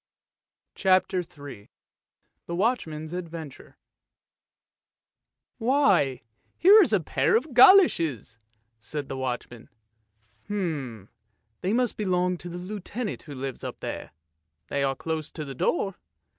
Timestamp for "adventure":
3.13-3.77